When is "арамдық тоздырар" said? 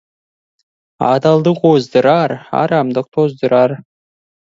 2.61-3.75